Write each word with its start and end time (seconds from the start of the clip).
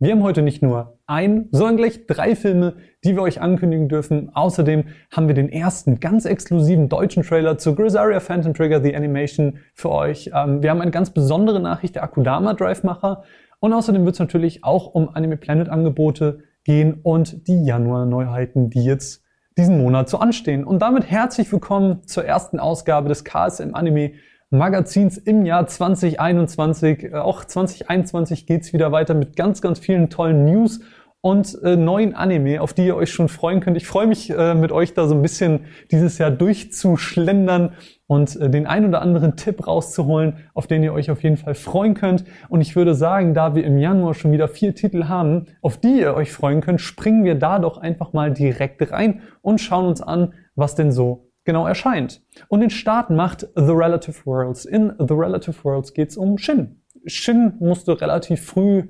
Wir 0.00 0.12
haben 0.12 0.22
heute 0.22 0.42
nicht 0.42 0.62
nur 0.62 1.00
ein, 1.08 1.48
sondern 1.50 1.76
gleich 1.76 2.06
drei 2.06 2.36
Filme, 2.36 2.76
die 3.02 3.16
wir 3.16 3.22
euch 3.22 3.40
ankündigen 3.40 3.88
dürfen. 3.88 4.30
Außerdem 4.32 4.84
haben 5.10 5.26
wir 5.26 5.34
den 5.34 5.48
ersten 5.48 5.98
ganz 5.98 6.24
exklusiven 6.24 6.88
deutschen 6.88 7.24
Trailer 7.24 7.58
zu 7.58 7.74
Grisaria 7.74 8.20
Phantom 8.20 8.54
Trigger 8.54 8.80
The 8.80 8.94
Animation 8.94 9.58
für 9.74 9.90
euch. 9.90 10.30
Ähm, 10.32 10.62
wir 10.62 10.70
haben 10.70 10.80
eine 10.80 10.92
ganz 10.92 11.10
besondere 11.10 11.58
Nachricht 11.58 11.96
der 11.96 12.04
Akudama 12.04 12.54
Drive 12.54 12.84
Macher. 12.84 13.24
Und 13.58 13.72
außerdem 13.72 14.04
wird 14.04 14.14
es 14.14 14.20
natürlich 14.20 14.62
auch 14.62 14.86
um 14.86 15.08
Anime 15.08 15.36
Planet 15.36 15.68
Angebote 15.68 16.44
gehen 16.62 17.00
und 17.02 17.48
die 17.48 17.64
Januar 17.64 18.06
Neuheiten, 18.06 18.70
die 18.70 18.84
jetzt 18.84 19.24
diesen 19.56 19.78
Monat 19.78 20.08
so 20.08 20.18
anstehen. 20.18 20.62
Und 20.62 20.80
damit 20.80 21.10
herzlich 21.10 21.50
willkommen 21.50 22.06
zur 22.06 22.24
ersten 22.24 22.60
Ausgabe 22.60 23.08
des 23.08 23.24
KSM 23.24 23.74
Anime 23.74 24.12
Magazins 24.50 25.18
im 25.18 25.44
Jahr 25.44 25.66
2021. 25.66 27.04
Äh, 27.04 27.14
auch 27.16 27.44
2021 27.44 28.46
geht's 28.46 28.72
wieder 28.72 28.92
weiter 28.92 29.14
mit 29.14 29.36
ganz, 29.36 29.60
ganz 29.60 29.78
vielen 29.78 30.08
tollen 30.08 30.46
News 30.46 30.80
und 31.20 31.60
äh, 31.62 31.76
neuen 31.76 32.14
Anime, 32.14 32.62
auf 32.62 32.72
die 32.72 32.86
ihr 32.86 32.96
euch 32.96 33.10
schon 33.10 33.28
freuen 33.28 33.60
könnt. 33.60 33.76
Ich 33.76 33.86
freue 33.86 34.06
mich 34.06 34.30
äh, 34.30 34.54
mit 34.54 34.72
euch 34.72 34.94
da 34.94 35.06
so 35.06 35.14
ein 35.14 35.20
bisschen 35.20 35.66
dieses 35.90 36.16
Jahr 36.16 36.30
durchzuschlendern 36.30 37.74
und 38.06 38.36
äh, 38.36 38.48
den 38.48 38.66
ein 38.66 38.86
oder 38.86 39.02
anderen 39.02 39.36
Tipp 39.36 39.66
rauszuholen, 39.66 40.48
auf 40.54 40.66
den 40.66 40.82
ihr 40.82 40.94
euch 40.94 41.10
auf 41.10 41.22
jeden 41.22 41.36
Fall 41.36 41.54
freuen 41.54 41.94
könnt. 41.94 42.24
Und 42.48 42.62
ich 42.62 42.74
würde 42.74 42.94
sagen, 42.94 43.34
da 43.34 43.54
wir 43.54 43.64
im 43.64 43.76
Januar 43.76 44.14
schon 44.14 44.32
wieder 44.32 44.48
vier 44.48 44.74
Titel 44.74 45.08
haben, 45.08 45.46
auf 45.60 45.76
die 45.76 46.00
ihr 46.00 46.14
euch 46.14 46.32
freuen 46.32 46.62
könnt, 46.62 46.80
springen 46.80 47.24
wir 47.24 47.34
da 47.34 47.58
doch 47.58 47.76
einfach 47.76 48.14
mal 48.14 48.32
direkt 48.32 48.90
rein 48.92 49.20
und 49.42 49.60
schauen 49.60 49.86
uns 49.86 50.00
an, 50.00 50.32
was 50.54 50.74
denn 50.74 50.92
so 50.92 51.27
genau 51.48 51.66
erscheint. 51.66 52.20
Und 52.48 52.60
den 52.60 52.68
Start 52.68 53.08
macht 53.08 53.48
The 53.54 53.72
Relative 53.72 54.26
Worlds. 54.26 54.66
In 54.66 54.92
The 54.98 55.14
Relative 55.14 55.64
Worlds 55.64 55.94
geht 55.94 56.10
es 56.10 56.18
um 56.18 56.36
Shin. 56.36 56.82
Shin 57.06 57.54
musste 57.58 57.98
relativ 57.98 58.44
früh 58.44 58.88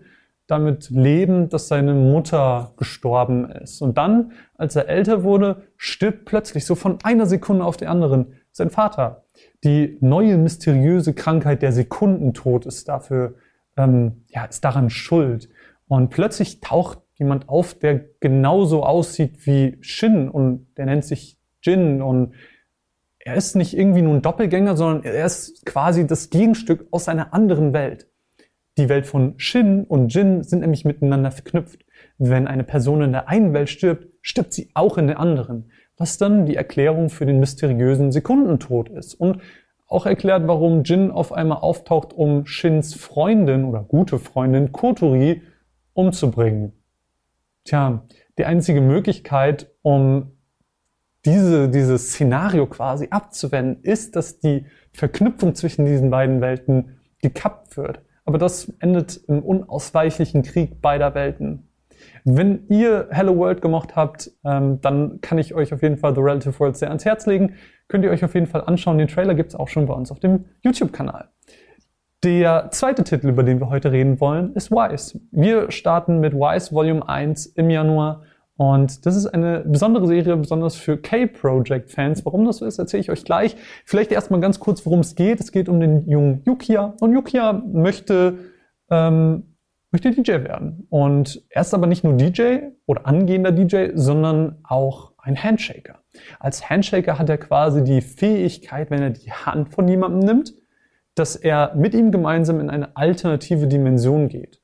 damit 0.49 0.91
leben, 0.91 1.49
dass 1.51 1.69
seine 1.69 1.95
Mutter 1.95 2.73
gestorben 2.77 3.49
ist. 3.49 3.81
Und 3.81 3.97
dann, 3.97 4.33
als 4.57 4.75
er 4.75 4.89
älter 4.89 5.23
wurde, 5.23 5.69
stirbt 5.77 6.25
plötzlich 6.25 6.67
so 6.67 6.75
von 6.75 6.99
einer 7.05 7.27
Sekunde 7.27 7.65
auf 7.65 7.77
die 7.77 7.87
anderen 7.87 8.35
sein 8.51 8.71
Vater. 8.71 9.23
Die 9.63 9.97
neue 10.01 10.37
mysteriöse 10.37 11.15
Krankheit 11.15 11.63
der 11.63 11.71
Sekundentod 11.71 12.67
ist 12.67 12.89
dafür, 12.89 13.37
ähm, 13.77 14.25
ja, 14.31 14.47
ist 14.47 14.65
daran 14.65 14.91
schuld. 14.91 15.49
Und 15.87 16.11
plötzlich 16.11 16.61
taucht 16.61 16.99
jemand 17.15 17.49
auf, 17.49 17.75
der 17.75 18.01
genauso 18.19 18.83
aussieht 18.83 19.47
wie 19.47 19.79
Shin 19.81 20.29
und 20.29 20.67
der 20.77 20.87
nennt 20.87 21.05
sich 21.05 21.38
Jin 21.63 22.03
und 22.03 22.35
er 23.19 23.35
ist 23.35 23.57
nicht 23.57 23.77
irgendwie 23.77 24.03
nur 24.03 24.15
ein 24.15 24.23
Doppelgänger, 24.23 24.77
sondern 24.77 25.05
er 25.05 25.27
ist 25.27 25.67
quasi 25.67 26.07
das 26.07 26.31
Gegenstück 26.31 26.87
aus 26.91 27.09
einer 27.09 27.35
anderen 27.35 27.73
Welt. 27.73 28.09
Die 28.79 28.89
Welt 28.89 29.07
von 29.07 29.35
Shin 29.39 29.85
und 29.85 30.15
Jin 30.15 30.45
sind 30.45 30.61
nämlich 30.61 30.85
miteinander 30.85 31.31
verknüpft. 31.31 31.85
Wenn 32.17 32.47
eine 32.47 32.65
Person 32.65 33.03
in 33.03 33.13
der 33.13 33.29
einen 33.29 33.53
Welt 33.53 33.69
stirbt, 33.69 34.07
stirbt 34.23 34.53
sie 34.53 34.71
auch 34.75 34.99
in 34.99 35.09
der 35.09 35.19
anderen. 35.19 35.73
Was 35.97 36.17
dann 36.17 36.47
die 36.47 36.55
Erklärung 36.55 37.11
für 37.11 37.27
den 37.27 37.41
mysteriösen 37.41 38.13
Sekundentod 38.13 38.89
ist. 38.89 39.15
Und 39.15 39.43
auch 39.89 40.07
erklärt, 40.07 40.47
warum 40.47 40.85
Jin 40.85 41.11
auf 41.11 41.33
einmal 41.33 41.59
auftaucht, 41.59 42.13
um 42.13 42.47
Shins 42.47 42.95
Freundin 42.95 43.65
oder 43.65 43.83
gute 43.83 44.19
Freundin 44.19 44.71
Kotori 44.71 45.43
umzubringen. 45.93 46.73
Tja, 47.65 48.07
die 48.39 48.45
einzige 48.45 48.81
Möglichkeit, 48.81 49.73
um 49.83 50.38
diese, 51.25 51.69
dieses 51.69 52.13
Szenario 52.13 52.67
quasi 52.67 53.09
abzuwenden, 53.11 53.83
ist, 53.83 54.17
dass 54.17 54.39
die 54.39 54.67
Verknüpfung 54.93 55.55
zwischen 55.55 55.85
diesen 55.85 56.11
beiden 56.11 56.41
Welten 56.41 56.99
gekappt 57.23 57.77
wird. 57.77 58.01
Aber 58.25 58.39
das 58.39 58.73
endet 58.81 59.17
im 59.29 59.43
unausweichlichen 59.43 60.43
Krieg 60.43 60.81
beider 60.81 61.15
Welten. 61.15 61.69
Wenn 62.25 62.67
ihr 62.69 63.09
Hello 63.11 63.37
World 63.37 63.63
gemocht 63.63 63.97
habt, 63.97 64.31
ähm, 64.45 64.81
dann 64.81 65.21
kann 65.21 65.39
ich 65.39 65.55
euch 65.55 65.73
auf 65.73 65.83
jeden 65.83 65.97
Fall 65.97 66.15
The 66.15 66.21
Relative 66.21 66.59
World 66.61 66.77
sehr 66.77 66.89
ans 66.89 67.05
Herz 67.05 67.27
legen. 67.27 67.55
Könnt 67.89 68.05
ihr 68.05 68.11
euch 68.11 68.25
auf 68.25 68.35
jeden 68.35 68.47
Fall 68.47 68.63
anschauen. 68.65 68.99
Den 68.99 69.09
Trailer 69.09 69.35
gibt's 69.35 69.55
auch 69.55 69.69
schon 69.69 69.87
bei 69.87 69.95
uns 69.95 70.11
auf 70.11 70.21
dem 70.21 70.45
YouTube-Kanal. 70.63 71.29
Der 72.25 72.69
zweite 72.73 73.05
Titel, 73.05 73.29
über 73.29 73.45
den 73.45 73.61
wir 73.61 73.71
heute 73.71 73.93
reden 73.93 74.21
wollen, 74.21 74.53
ist 74.55 74.71
Wise. 74.71 75.21
Wir 75.31 75.71
starten 75.71 76.19
mit 76.21 76.35
Wise 76.35 76.73
Volume 76.73 77.09
1 77.09 77.47
im 77.47 77.71
Januar 77.71 78.25
und 78.59 79.07
das 79.07 79.15
ist 79.15 79.27
eine 79.27 79.61
besondere 79.61 80.09
Serie, 80.09 80.37
besonders 80.37 80.75
für 80.75 80.97
K-Project-Fans. 80.97 82.27
Warum 82.27 82.45
das 82.45 82.57
so 82.57 82.67
ist, 82.67 82.81
erzähle 82.81 83.03
ich 83.03 83.11
euch 83.11 83.25
gleich. 83.25 83.55
Vielleicht 83.85 84.11
erstmal 84.11 84.41
ganz 84.41 84.59
kurz, 84.59 84.85
worum 84.85 84.99
es 84.99 85.15
geht. 85.15 85.39
Es 85.39 85.53
geht 85.53 85.69
um 85.69 85.79
den 85.79 86.09
jungen 86.09 86.43
Yukia. 86.45 86.97
Und 86.99 87.13
Yukia 87.13 87.53
möchte, 87.53 88.39
ähm, 88.91 89.55
möchte 89.93 90.11
DJ 90.11 90.43
werden. 90.43 90.89
Und 90.91 91.41
er 91.51 91.61
ist 91.61 91.73
aber 91.73 91.87
nicht 91.87 92.03
nur 92.03 92.15
DJ 92.15 92.71
oder 92.85 93.07
angehender 93.07 93.53
DJ, 93.53 93.91
sondern 93.95 94.59
auch 94.65 95.13
ein 95.19 95.41
Handshaker. 95.41 96.01
Als 96.41 96.69
Handshaker 96.69 97.17
hat 97.17 97.29
er 97.29 97.39
quasi 97.39 97.85
die 97.85 98.01
Fähigkeit, 98.01 98.91
wenn 98.91 99.03
er 99.03 99.11
die 99.11 99.31
Hand 99.31 99.69
von 99.69 99.87
jemandem 99.87 100.19
nimmt, 100.19 100.55
dass 101.15 101.37
er 101.37 101.77
mit 101.77 101.95
ihm 101.95 102.11
gemeinsam 102.11 102.59
in 102.59 102.71
eine 102.71 102.97
alternative 102.97 103.69
Dimension 103.69 104.27
geht. 104.27 104.61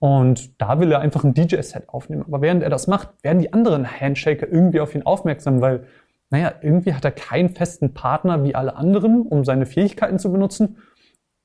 Und 0.00 0.60
da 0.60 0.80
will 0.80 0.90
er 0.90 1.00
einfach 1.00 1.24
ein 1.24 1.34
DJ-Set 1.34 1.88
aufnehmen. 1.90 2.24
Aber 2.26 2.40
während 2.40 2.62
er 2.62 2.70
das 2.70 2.86
macht, 2.86 3.10
werden 3.22 3.38
die 3.38 3.52
anderen 3.52 3.86
Handshaker 3.86 4.48
irgendwie 4.48 4.80
auf 4.80 4.94
ihn 4.94 5.02
aufmerksam, 5.02 5.60
weil, 5.60 5.84
naja, 6.30 6.54
irgendwie 6.62 6.94
hat 6.94 7.04
er 7.04 7.12
keinen 7.12 7.50
festen 7.50 7.92
Partner 7.92 8.42
wie 8.42 8.54
alle 8.54 8.76
anderen, 8.76 9.22
um 9.22 9.44
seine 9.44 9.66
Fähigkeiten 9.66 10.18
zu 10.18 10.32
benutzen. 10.32 10.78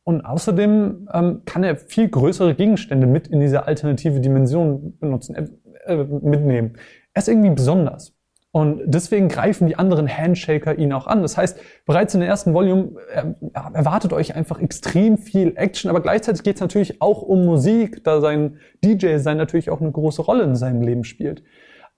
Und 0.08 0.22
außerdem 0.22 1.10
ähm, 1.14 1.42
kann 1.46 1.64
er 1.64 1.76
viel 1.76 2.08
größere 2.08 2.56
Gegenstände 2.56 3.08
mit 3.08 3.28
in 3.28 3.42
diese 3.42 3.68
alternative 3.68 4.22
Dimension 4.22 4.98
benutzen, 5.00 5.36
äh, 5.36 5.48
äh, 5.86 6.06
mitnehmen. 6.06 6.78
Er 7.14 7.20
ist 7.20 7.28
irgendwie 7.28 7.50
besonders. 7.50 8.15
Und 8.56 8.84
deswegen 8.86 9.28
greifen 9.28 9.68
die 9.68 9.76
anderen 9.76 10.08
Handshaker 10.08 10.78
ihn 10.78 10.94
auch 10.94 11.08
an. 11.08 11.22
Das 11.22 11.36
heißt, 11.36 11.60
bereits 11.86 12.14
in 12.14 12.22
der 12.22 12.30
ersten 12.30 12.54
Volume 12.54 12.92
äh, 13.14 13.26
erwartet 13.74 14.14
euch 14.14 14.34
einfach 14.34 14.62
extrem 14.62 15.18
viel 15.18 15.58
Action, 15.58 15.90
aber 15.90 16.00
gleichzeitig 16.00 16.42
geht 16.42 16.56
es 16.56 16.62
natürlich 16.62 17.02
auch 17.02 17.22
um 17.22 17.44
Musik, 17.44 18.06
da 18.06 18.22
sein 18.22 18.60
DJ-Sein 18.82 19.36
natürlich 19.36 19.70
auch 19.70 19.82
eine 19.82 19.92
große 19.92 20.22
Rolle 20.22 20.46
in 20.46 20.56
seinem 20.56 20.84
Leben 20.84 21.04
spielt. 21.04 21.44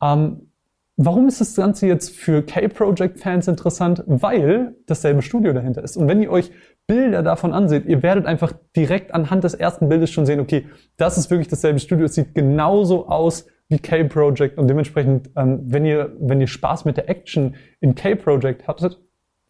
Ähm, 0.01 0.49
warum 0.95 1.27
ist 1.27 1.41
das 1.41 1.55
Ganze 1.55 1.85
jetzt 1.85 2.15
für 2.15 2.41
K-Project-Fans 2.41 3.47
interessant? 3.47 4.03
Weil 4.07 4.73
dasselbe 4.87 5.21
Studio 5.21 5.53
dahinter 5.53 5.83
ist. 5.83 5.95
Und 5.95 6.07
wenn 6.07 6.23
ihr 6.23 6.31
euch 6.31 6.49
Bilder 6.87 7.21
davon 7.21 7.53
anseht, 7.53 7.85
ihr 7.85 8.01
werdet 8.01 8.25
einfach 8.25 8.53
direkt 8.75 9.13
anhand 9.13 9.43
des 9.43 9.53
ersten 9.53 9.89
Bildes 9.89 10.09
schon 10.09 10.25
sehen, 10.25 10.39
okay, 10.39 10.65
das 10.97 11.19
ist 11.19 11.29
wirklich 11.29 11.49
dasselbe 11.49 11.77
Studio, 11.77 12.05
es 12.07 12.15
sieht 12.15 12.33
genauso 12.33 13.09
aus 13.09 13.45
wie 13.69 13.79
K-Project 13.79 14.57
und 14.57 14.67
dementsprechend, 14.67 15.29
ähm, 15.35 15.59
wenn 15.63 15.85
ihr, 15.85 16.15
wenn 16.19 16.39
ihr 16.39 16.47
Spaß 16.47 16.85
mit 16.85 16.97
der 16.97 17.09
Action 17.09 17.55
in 17.79 17.95
K-Project 17.95 18.67
hattet, 18.67 18.99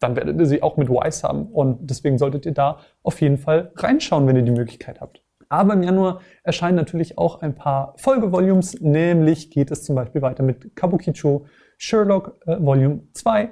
dann 0.00 0.16
werdet 0.16 0.38
ihr 0.38 0.46
sie 0.46 0.62
auch 0.62 0.76
mit 0.76 0.88
Wise 0.88 1.26
haben 1.26 1.46
und 1.46 1.90
deswegen 1.90 2.18
solltet 2.18 2.46
ihr 2.46 2.52
da 2.52 2.78
auf 3.02 3.20
jeden 3.20 3.38
Fall 3.38 3.72
reinschauen, 3.76 4.26
wenn 4.26 4.36
ihr 4.36 4.42
die 4.42 4.52
Möglichkeit 4.52 5.00
habt. 5.00 5.22
Aber 5.48 5.72
im 5.72 5.82
Januar 5.82 6.20
erscheinen 6.42 6.76
natürlich 6.76 7.16
auch 7.16 7.40
ein 7.40 7.54
paar 7.54 7.94
Folgevolumes, 7.96 8.80
nämlich 8.80 9.50
geht 9.50 9.70
es 9.70 9.82
zum 9.82 9.96
Beispiel 9.96 10.20
weiter 10.20 10.42
mit 10.42 10.76
Kabukicho 10.76 11.46
Sherlock 11.78 12.40
äh, 12.46 12.56
Volume 12.60 13.02
2. 13.14 13.50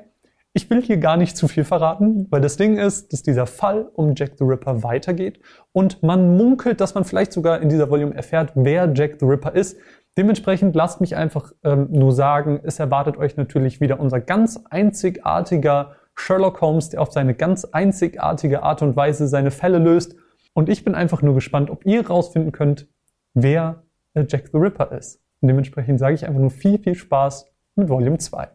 Ich 0.53 0.71
will 0.71 0.81
hier 0.83 0.97
gar 0.97 1.19
nicht 1.19 1.37
zu 1.37 1.48
viel 1.48 1.65
verraten, 1.65 2.27
weil 2.31 2.41
das 2.41 2.56
Ding 2.56 2.78
ist, 2.78 3.12
dass 3.12 3.22
dieser 3.22 3.47
Fall 3.47 3.91
um 3.93 4.15
Jack 4.16 4.38
the 4.38 4.44
Ripper 4.44 4.83
weitergeht 4.83 5.38
und 5.72 6.03
man 6.03 6.37
munkelt, 6.37 6.81
dass 6.81 6.94
man 6.94 7.04
vielleicht 7.04 7.33
sogar 7.33 7.60
in 7.60 7.69
dieser 7.69 7.91
Volume 7.91 8.15
erfährt, 8.15 8.53
wer 8.54 8.91
Jack 8.94 9.16
the 9.21 9.27
Ripper 9.27 9.54
ist. 9.54 9.77
Dementsprechend 10.16 10.75
lasst 10.75 11.00
mich 11.00 11.15
einfach 11.15 11.53
ähm, 11.62 11.88
nur 11.91 12.12
sagen, 12.12 12.60
es 12.62 12.78
erwartet 12.78 13.19
euch 13.19 13.37
natürlich 13.37 13.81
wieder 13.81 14.00
unser 14.00 14.21
ganz 14.21 14.59
einzigartiger 14.71 15.97
Sherlock 16.15 16.60
Holmes, 16.62 16.88
der 16.88 17.03
auf 17.03 17.12
seine 17.12 17.34
ganz 17.34 17.66
einzigartige 17.66 18.62
Art 18.62 18.81
und 18.81 18.97
Weise 18.97 19.28
seine 19.28 19.50
Fälle 19.50 19.78
löst. 19.78 20.16
Und 20.54 20.71
ich 20.71 20.84
bin 20.84 20.94
einfach 20.94 21.21
nur 21.21 21.34
gespannt, 21.34 21.71
ob 21.71 21.84
ihr 21.84 22.06
rausfinden 22.06 22.53
könnt, 22.53 22.88
wer 23.34 23.82
äh, 24.15 24.25
Jack 24.27 24.49
the 24.49 24.56
Ripper 24.56 24.91
ist. 24.93 25.21
Dementsprechend 25.43 25.98
sage 25.98 26.15
ich 26.15 26.27
einfach 26.27 26.41
nur 26.41 26.51
viel, 26.51 26.78
viel 26.78 26.95
Spaß 26.95 27.47
mit 27.74 27.91
Volume 27.91 28.16
2. 28.16 28.48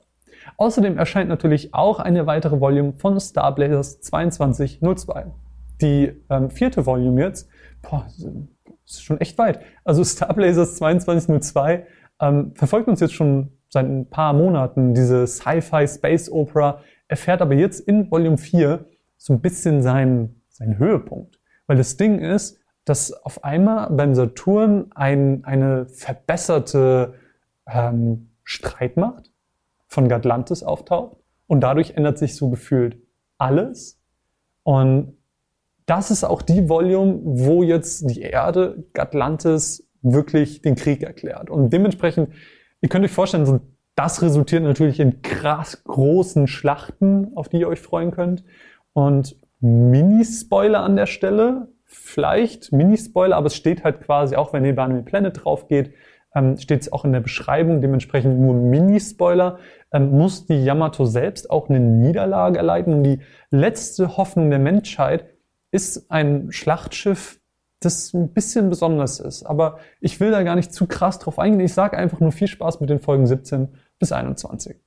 Außerdem 0.57 0.97
erscheint 0.97 1.29
natürlich 1.29 1.75
auch 1.75 1.99
eine 1.99 2.25
weitere 2.25 2.59
Volume 2.59 2.93
von 2.93 3.19
Star 3.19 3.53
Blazers 3.53 4.01
2202. 4.01 5.27
Die 5.81 6.13
ähm, 6.29 6.49
vierte 6.49 6.87
Volume 6.87 7.21
jetzt, 7.21 7.47
boah, 7.83 8.07
ist 8.93 9.03
schon 9.03 9.19
echt 9.19 9.37
weit. 9.37 9.61
Also 9.83 10.03
Star 10.03 10.33
Blazers 10.33 10.75
2202 10.75 11.85
ähm, 12.19 12.53
verfolgt 12.55 12.87
uns 12.87 12.99
jetzt 12.99 13.13
schon 13.13 13.51
seit 13.69 13.85
ein 13.85 14.09
paar 14.09 14.33
Monaten, 14.33 14.93
diese 14.93 15.25
Sci-Fi 15.25 15.87
Space 15.87 16.29
Opera, 16.29 16.81
erfährt 17.07 17.41
aber 17.41 17.53
jetzt 17.53 17.79
in 17.79 18.11
Volume 18.11 18.37
4 18.37 18.85
so 19.17 19.33
ein 19.33 19.41
bisschen 19.41 19.81
seinen, 19.81 20.41
seinen 20.49 20.77
Höhepunkt. 20.77 21.39
Weil 21.67 21.77
das 21.77 21.95
Ding 21.97 22.19
ist, 22.19 22.59
dass 22.85 23.13
auf 23.13 23.43
einmal 23.43 23.89
beim 23.91 24.15
Saturn 24.15 24.91
ein, 24.95 25.45
eine 25.45 25.87
verbesserte 25.87 27.13
ähm, 27.67 28.31
Streitmacht 28.43 29.31
von 29.87 30.09
Gatlantis 30.09 30.63
auftaucht 30.63 31.17
und 31.47 31.61
dadurch 31.61 31.91
ändert 31.91 32.17
sich 32.17 32.35
so 32.35 32.49
gefühlt 32.49 32.97
alles. 33.37 34.01
Und 34.63 35.17
das 35.85 36.11
ist 36.11 36.23
auch 36.23 36.41
die 36.41 36.69
Volume, 36.69 37.19
wo 37.23 37.63
jetzt 37.63 38.09
die 38.09 38.21
Erde 38.21 38.83
Atlantis 38.97 39.87
wirklich 40.01 40.61
den 40.61 40.75
Krieg 40.75 41.03
erklärt. 41.03 41.49
Und 41.49 41.71
dementsprechend, 41.71 42.29
ihr 42.81 42.89
könnt 42.89 43.05
euch 43.05 43.11
vorstellen, 43.11 43.61
das 43.95 44.21
resultiert 44.21 44.63
natürlich 44.63 44.99
in 44.99 45.21
krass 45.21 45.83
großen 45.83 46.47
Schlachten, 46.47 47.31
auf 47.35 47.49
die 47.49 47.59
ihr 47.59 47.67
euch 47.67 47.81
freuen 47.81 48.11
könnt. 48.11 48.43
Und 48.93 49.35
Mini-Spoiler 49.59 50.81
an 50.81 50.95
der 50.95 51.05
Stelle, 51.05 51.67
vielleicht 51.85 52.71
Mini-Spoiler, 52.71 53.35
aber 53.35 53.47
es 53.47 53.55
steht 53.55 53.83
halt 53.83 54.01
quasi 54.01 54.35
auch, 54.35 54.53
wenn 54.53 54.65
ihr 54.65 54.75
bei 54.75 54.83
einem 54.83 55.05
Planet 55.05 55.43
drauf 55.43 55.67
geht, 55.67 55.93
ähm, 56.33 56.57
steht 56.57 56.81
es 56.81 56.91
auch 56.91 57.03
in 57.03 57.11
der 57.11 57.19
Beschreibung, 57.19 57.81
dementsprechend 57.81 58.39
nur 58.39 58.53
Mini-Spoiler, 58.53 59.59
ähm, 59.91 60.11
muss 60.11 60.45
die 60.45 60.63
Yamato 60.63 61.05
selbst 61.05 61.49
auch 61.49 61.69
eine 61.69 61.79
Niederlage 61.79 62.57
erleiden. 62.57 62.93
Und 62.93 63.03
die 63.03 63.19
letzte 63.49 64.15
Hoffnung 64.17 64.49
der 64.49 64.59
Menschheit 64.59 65.25
ist 65.71 66.11
ein 66.11 66.51
Schlachtschiff, 66.51 67.39
das 67.79 68.13
ein 68.13 68.33
bisschen 68.33 68.69
besonders 68.69 69.19
ist. 69.19 69.43
Aber 69.43 69.79
ich 69.99 70.19
will 70.19 70.31
da 70.31 70.43
gar 70.43 70.55
nicht 70.55 70.73
zu 70.73 70.85
krass 70.85 71.19
drauf 71.19 71.39
eingehen. 71.39 71.65
Ich 71.65 71.73
sage 71.73 71.97
einfach 71.97 72.19
nur 72.19 72.31
viel 72.31 72.47
Spaß 72.47 72.79
mit 72.79 72.89
den 72.89 72.99
Folgen 72.99 73.25
17 73.25 73.69
bis 73.97 74.11
21. 74.11 74.77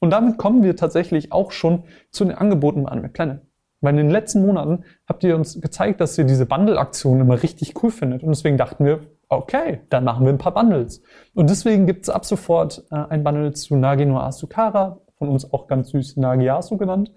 Und 0.00 0.10
damit 0.10 0.38
kommen 0.38 0.62
wir 0.62 0.76
tatsächlich 0.76 1.32
auch 1.32 1.50
schon 1.50 1.84
zu 2.10 2.24
den 2.24 2.34
Angeboten 2.34 2.84
bei 2.84 2.92
Anime 2.92 3.08
Planet. 3.08 3.40
Weil 3.80 3.94
in 3.94 4.06
den 4.06 4.10
letzten 4.10 4.46
Monaten 4.46 4.84
habt 5.06 5.24
ihr 5.24 5.34
uns 5.34 5.60
gezeigt, 5.60 6.00
dass 6.00 6.16
ihr 6.16 6.24
diese 6.24 6.46
Bundle-Aktionen 6.46 7.20
immer 7.20 7.42
richtig 7.42 7.82
cool 7.82 7.90
findet. 7.90 8.22
Und 8.22 8.30
deswegen 8.30 8.56
dachten 8.56 8.84
wir, 8.84 9.00
okay, 9.28 9.80
dann 9.90 10.04
machen 10.04 10.24
wir 10.24 10.32
ein 10.32 10.38
paar 10.38 10.54
Bundles. 10.54 11.02
Und 11.34 11.50
deswegen 11.50 11.86
gibt 11.86 12.04
es 12.04 12.10
ab 12.10 12.24
sofort 12.24 12.84
äh, 12.90 12.96
ein 12.96 13.24
Bundle 13.24 13.52
zu 13.52 13.76
Nagi 13.76 14.06
no 14.06 14.18
Asukara, 14.20 15.00
von 15.18 15.28
uns 15.28 15.52
auch 15.52 15.66
ganz 15.66 15.90
süß 15.90 16.16
Nagiasu 16.16 16.76
genannt, 16.76 17.12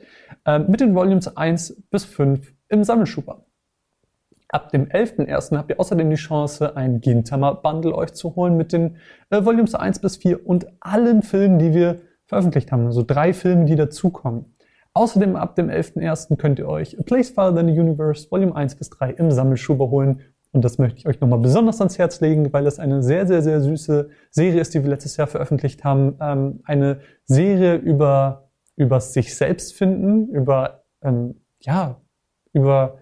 äh, 0.45 0.59
mit 0.59 0.81
den 0.81 0.95
Volumes 0.95 1.37
1 1.37 1.83
bis 1.89 2.05
5 2.05 2.53
im 2.69 2.83
Sammelschuber. 2.83 3.45
Ab 4.49 4.71
dem 4.71 4.87
11.01. 4.87 5.57
habt 5.57 5.71
ihr 5.71 5.79
außerdem 5.79 6.09
die 6.09 6.15
Chance, 6.15 6.77
ein 6.77 7.01
Gintama-Bundle 7.01 7.93
euch 7.93 8.13
zu 8.13 8.35
holen 8.35 8.55
mit 8.55 8.71
den 8.71 8.95
äh, 9.29 9.43
Volumes 9.43 9.75
1 9.75 9.99
bis 9.99 10.17
4 10.17 10.47
und 10.47 10.67
allen 10.79 11.21
Filmen, 11.21 11.59
die 11.59 11.73
wir 11.73 11.99
veröffentlicht 12.27 12.71
haben. 12.71 12.85
Also 12.85 13.03
drei 13.05 13.33
Filme, 13.33 13.65
die 13.65 13.75
dazukommen. 13.75 14.53
Außerdem 14.93 15.35
ab 15.35 15.55
dem 15.55 15.69
11.01. 15.69 16.37
könnt 16.37 16.59
ihr 16.59 16.67
euch 16.67 16.97
A 16.97 17.03
Place 17.03 17.29
Farther 17.29 17.57
Than 17.57 17.67
the 17.67 17.79
Universe 17.79 18.31
Volume 18.31 18.55
1 18.55 18.75
bis 18.75 18.89
3 18.89 19.11
im 19.11 19.31
Sammelschuber 19.31 19.89
holen. 19.89 20.21
Und 20.53 20.63
das 20.63 20.77
möchte 20.77 20.97
ich 20.97 21.07
euch 21.07 21.19
nochmal 21.19 21.39
besonders 21.39 21.79
ans 21.81 21.97
Herz 21.97 22.21
legen, 22.21 22.51
weil 22.53 22.65
es 22.65 22.79
eine 22.79 23.03
sehr, 23.03 23.27
sehr, 23.27 23.41
sehr 23.41 23.61
süße 23.61 24.09
Serie 24.31 24.61
ist, 24.61 24.73
die 24.73 24.81
wir 24.81 24.89
letztes 24.89 25.17
Jahr 25.17 25.27
veröffentlicht 25.27 25.83
haben. 25.83 26.15
Ähm, 26.21 26.61
eine 26.63 27.01
Serie 27.25 27.75
über, 27.75 28.49
über 28.77 29.01
sich 29.01 29.35
selbst 29.35 29.75
finden, 29.75 30.29
über, 30.29 30.85
ähm, 31.03 31.35
ja, 31.59 32.01
über 32.57 32.97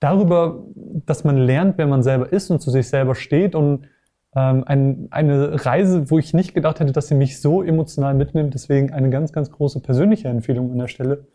darüber, 0.00 0.64
dass 0.74 1.24
man 1.24 1.36
lernt, 1.36 1.78
wer 1.78 1.86
man 1.86 2.02
selber 2.02 2.32
ist 2.32 2.50
und 2.50 2.60
zu 2.60 2.70
sich 2.70 2.88
selber 2.88 3.14
steht 3.14 3.54
und 3.54 3.88
ähm, 4.34 4.64
ein, 4.66 5.08
eine 5.10 5.64
Reise, 5.64 6.10
wo 6.10 6.18
ich 6.18 6.34
nicht 6.34 6.54
gedacht 6.54 6.78
hätte, 6.78 6.92
dass 6.92 7.08
sie 7.08 7.14
mich 7.14 7.40
so 7.40 7.62
emotional 7.62 8.14
mitnimmt. 8.14 8.52
Deswegen 8.54 8.92
eine 8.92 9.08
ganz, 9.08 9.32
ganz 9.32 9.50
große 9.50 9.80
persönliche 9.80 10.28
Empfehlung 10.28 10.70
an 10.70 10.78
der 10.78 10.88
Stelle. 10.88 11.26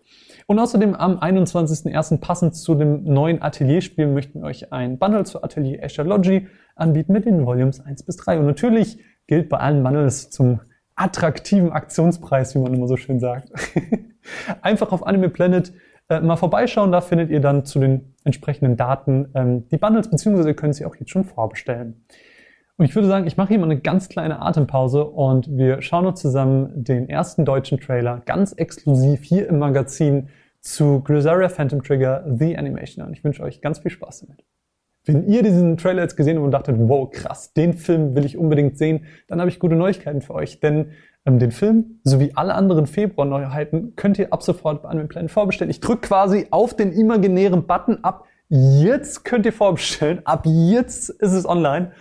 Und 0.45 0.59
außerdem 0.59 0.95
am 0.95 1.17
21.01. 1.17 2.19
passend 2.19 2.55
zu 2.55 2.75
dem 2.75 3.03
neuen 3.03 3.41
Atelierspiel 3.41 4.07
möchten 4.07 4.41
wir 4.41 4.47
euch 4.47 4.71
ein 4.71 4.99
Bundle 4.99 5.23
zu 5.23 5.43
Atelier 5.43 5.83
Astrology 5.83 6.47
anbieten 6.75 7.13
mit 7.13 7.25
den 7.25 7.45
Volumes 7.45 7.79
1 7.79 8.03
bis 8.03 8.17
3. 8.17 8.39
Und 8.39 8.45
natürlich 8.45 8.99
gilt 9.27 9.49
bei 9.49 9.57
allen 9.57 9.83
Bundles 9.83 10.29
zum 10.29 10.59
attraktiven 10.95 11.71
Aktionspreis, 11.71 12.53
wie 12.53 12.59
man 12.59 12.73
immer 12.73 12.87
so 12.87 12.97
schön 12.97 13.19
sagt. 13.19 13.51
Einfach 14.61 14.91
auf 14.91 15.07
Anime 15.07 15.29
Planet 15.29 15.73
äh, 16.11 16.19
mal 16.19 16.35
vorbeischauen. 16.35 16.91
Da 16.91 16.99
findet 16.99 17.29
ihr 17.29 17.39
dann 17.39 17.63
zu 17.63 17.79
den 17.79 18.13
entsprechenden 18.25 18.75
Daten 18.75 19.29
ähm, 19.33 19.67
die 19.69 19.77
Bundles, 19.77 20.09
beziehungsweise 20.09 20.49
ihr 20.49 20.55
könnt 20.55 20.75
sie 20.75 20.85
auch 20.85 20.95
jetzt 20.97 21.09
schon 21.09 21.23
vorbestellen. 21.23 22.05
Und 22.77 22.85
ich 22.85 22.95
würde 22.95 23.07
sagen, 23.07 23.27
ich 23.27 23.37
mache 23.37 23.49
hier 23.49 23.59
mal 23.59 23.65
eine 23.65 23.79
ganz 23.79 24.09
kleine 24.09 24.41
Atempause 24.41 25.05
und 25.05 25.55
wir 25.55 25.81
schauen 25.81 26.05
uns 26.05 26.19
zusammen 26.19 26.83
den 26.83 27.07
ersten 27.07 27.45
deutschen 27.45 27.79
Trailer 27.79 28.21
ganz 28.25 28.51
exklusiv 28.53 29.23
hier 29.23 29.47
im 29.47 29.59
Magazin 29.59 30.29
zu 30.59 31.01
Grisaria 31.01 31.47
Phantom 31.47 31.81
Trigger 31.81 32.25
The 32.27 32.57
Animation 32.57 33.05
an. 33.05 33.13
Ich 33.13 33.23
wünsche 33.23 33.43
euch 33.43 33.61
ganz 33.61 33.79
viel 33.79 33.91
Spaß 33.91 34.25
damit. 34.27 34.43
Wenn 35.05 35.27
ihr 35.27 35.43
diesen 35.43 35.77
Trailer 35.77 36.03
jetzt 36.03 36.17
gesehen 36.17 36.37
habt 36.37 36.45
und 36.45 36.51
dachtet, 36.51 36.75
wow, 36.77 37.09
krass, 37.09 37.53
den 37.53 37.73
Film 37.73 38.15
will 38.15 38.25
ich 38.25 38.37
unbedingt 38.37 38.77
sehen, 38.77 39.05
dann 39.27 39.39
habe 39.39 39.49
ich 39.49 39.59
gute 39.59 39.75
Neuigkeiten 39.75 40.21
für 40.21 40.33
euch, 40.33 40.59
denn 40.59 40.91
den 41.25 41.51
Film 41.51 41.99
sowie 42.03 42.31
alle 42.35 42.55
anderen 42.55 42.87
Februar-Neuheiten 42.87 43.95
könnt 43.95 44.17
ihr 44.17 44.33
ab 44.33 44.41
sofort 44.41 44.81
bei 44.81 44.89
einem 44.89 45.07
Plan 45.07 45.29
vorbestellen. 45.29 45.69
Ich 45.69 45.79
drücke 45.79 46.07
quasi 46.07 46.47
auf 46.49 46.75
den 46.75 46.91
imaginären 46.91 47.67
Button 47.67 48.03
ab. 48.03 48.25
Jetzt 48.49 49.23
könnt 49.23 49.45
ihr 49.45 49.53
vorbestellen. 49.53 50.25
Ab 50.25 50.45
jetzt 50.45 51.09
ist 51.09 51.33
es 51.33 51.47
online. 51.47 51.91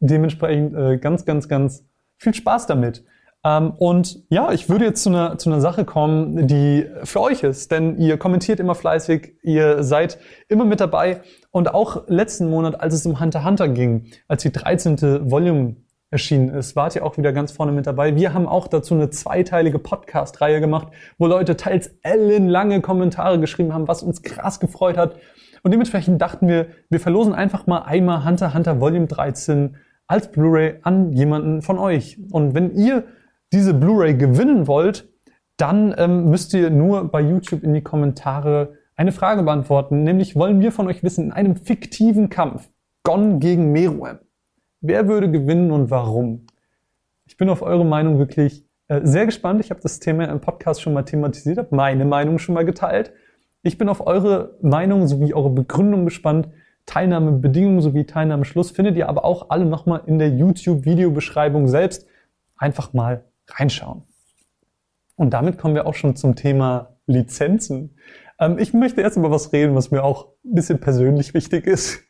Dementsprechend 0.00 0.74
äh, 0.74 0.98
ganz, 0.98 1.24
ganz, 1.24 1.48
ganz 1.48 1.84
viel 2.18 2.34
Spaß 2.34 2.66
damit. 2.66 3.04
Ähm, 3.44 3.72
und 3.76 4.24
ja, 4.28 4.50
ich 4.52 4.68
würde 4.68 4.86
jetzt 4.86 5.02
zu 5.02 5.10
einer, 5.10 5.38
zu 5.38 5.50
einer 5.50 5.60
Sache 5.60 5.84
kommen, 5.84 6.48
die 6.48 6.86
für 7.04 7.20
euch 7.20 7.42
ist, 7.42 7.70
denn 7.70 7.98
ihr 7.98 8.16
kommentiert 8.16 8.58
immer 8.58 8.74
fleißig, 8.74 9.36
ihr 9.42 9.82
seid 9.84 10.18
immer 10.48 10.64
mit 10.64 10.80
dabei. 10.80 11.20
Und 11.50 11.72
auch 11.72 12.08
letzten 12.08 12.50
Monat, 12.50 12.80
als 12.80 12.94
es 12.94 13.06
um 13.06 13.20
Hunter 13.20 13.44
Hunter 13.44 13.68
ging, 13.68 14.06
als 14.26 14.42
die 14.42 14.50
13. 14.50 15.30
Volume 15.30 15.76
erschienen 16.14 16.48
ist, 16.48 16.76
wart 16.76 16.94
ihr 16.94 17.04
auch 17.04 17.18
wieder 17.18 17.32
ganz 17.32 17.50
vorne 17.50 17.72
mit 17.72 17.88
dabei. 17.88 18.14
Wir 18.14 18.32
haben 18.32 18.46
auch 18.46 18.68
dazu 18.68 18.94
eine 18.94 19.10
zweiteilige 19.10 19.80
Podcast-Reihe 19.80 20.60
gemacht, 20.60 20.88
wo 21.18 21.26
Leute 21.26 21.56
teils 21.56 21.90
ellenlange 22.02 22.80
Kommentare 22.80 23.40
geschrieben 23.40 23.74
haben, 23.74 23.88
was 23.88 24.04
uns 24.04 24.22
krass 24.22 24.60
gefreut 24.60 24.96
hat. 24.96 25.16
Und 25.64 25.72
dementsprechend 25.72 26.22
dachten 26.22 26.46
wir, 26.46 26.68
wir 26.88 27.00
verlosen 27.00 27.34
einfach 27.34 27.66
mal 27.66 27.80
einmal 27.80 28.24
Hunter 28.24 28.54
Hunter 28.54 28.80
Volume 28.80 29.08
13 29.08 29.76
als 30.06 30.30
Blu-ray 30.30 30.76
an 30.82 31.12
jemanden 31.12 31.62
von 31.62 31.78
euch. 31.78 32.18
Und 32.30 32.54
wenn 32.54 32.74
ihr 32.74 33.04
diese 33.52 33.74
Blu-ray 33.74 34.14
gewinnen 34.14 34.68
wollt, 34.68 35.08
dann 35.56 35.94
ähm, 35.98 36.30
müsst 36.30 36.54
ihr 36.54 36.70
nur 36.70 37.10
bei 37.10 37.20
YouTube 37.20 37.64
in 37.64 37.74
die 37.74 37.82
Kommentare 37.82 38.74
eine 38.94 39.10
Frage 39.10 39.42
beantworten, 39.42 40.04
nämlich 40.04 40.36
wollen 40.36 40.60
wir 40.60 40.70
von 40.70 40.86
euch 40.86 41.02
wissen, 41.02 41.26
in 41.26 41.32
einem 41.32 41.56
fiktiven 41.56 42.28
Kampf, 42.28 42.70
Gon 43.02 43.40
gegen 43.40 43.72
Meruem, 43.72 44.20
Wer 44.86 45.08
würde 45.08 45.30
gewinnen 45.30 45.70
und 45.70 45.90
warum? 45.90 46.46
Ich 47.24 47.38
bin 47.38 47.48
auf 47.48 47.62
eure 47.62 47.86
Meinung 47.86 48.18
wirklich 48.18 48.66
äh, 48.88 49.00
sehr 49.02 49.24
gespannt. 49.24 49.62
Ich 49.62 49.70
habe 49.70 49.80
das 49.80 49.98
Thema 49.98 50.28
im 50.28 50.42
Podcast 50.42 50.82
schon 50.82 50.92
mal 50.92 51.04
thematisiert, 51.04 51.56
habe 51.56 51.74
meine 51.74 52.04
Meinung 52.04 52.38
schon 52.38 52.54
mal 52.54 52.66
geteilt. 52.66 53.10
Ich 53.62 53.78
bin 53.78 53.88
auf 53.88 54.06
eure 54.06 54.58
Meinung 54.60 55.08
sowie 55.08 55.32
eure 55.32 55.48
Begründung 55.48 56.04
gespannt. 56.04 56.50
Teilnahmebedingungen 56.84 57.80
sowie 57.80 58.04
Teilnahmeschluss 58.04 58.72
findet 58.72 58.96
ihr 58.96 59.08
aber 59.08 59.24
auch 59.24 59.48
alle 59.48 59.64
nochmal 59.64 60.02
in 60.04 60.18
der 60.18 60.28
YouTube-Videobeschreibung 60.28 61.66
selbst. 61.66 62.06
Einfach 62.58 62.92
mal 62.92 63.24
reinschauen. 63.48 64.02
Und 65.16 65.30
damit 65.30 65.56
kommen 65.56 65.74
wir 65.74 65.86
auch 65.86 65.94
schon 65.94 66.14
zum 66.14 66.36
Thema 66.36 66.98
Lizenzen. 67.06 67.96
Ähm, 68.38 68.58
ich 68.58 68.74
möchte 68.74 69.00
erst 69.00 69.16
über 69.16 69.30
was 69.30 69.50
reden, 69.54 69.74
was 69.74 69.90
mir 69.90 70.04
auch 70.04 70.26
ein 70.44 70.56
bisschen 70.56 70.78
persönlich 70.78 71.32
wichtig 71.32 71.66
ist. 71.66 72.03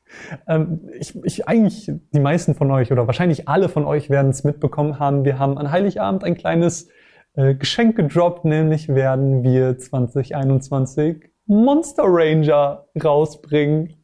Ähm, 0.47 0.89
ich, 0.99 1.15
ich, 1.25 1.49
eigentlich, 1.49 1.91
die 2.13 2.21
meisten 2.21 2.55
von 2.55 2.71
euch 2.71 2.93
oder 2.93 3.07
wahrscheinlich 3.07 3.49
alle 3.49 3.69
von 3.69 3.85
euch 3.85 4.11
werden 4.11 4.31
es 4.31 4.45
mitbekommen 4.45 4.99
haben. 4.99 5.25
Wir 5.25 5.39
haben 5.39 5.59
an 5.59 5.71
Heiligabend 5.71 6.25
ein 6.25 6.37
kleines 6.37 6.89
äh, 7.35 7.55
Geschenk 7.55 7.97
gedroppt, 7.97 8.45
nämlich 8.45 8.89
werden 8.89 9.43
wir 9.43 9.79
2021 9.79 11.31
Monster 11.47 12.05
Ranger 12.07 12.87
rausbringen. 13.03 13.95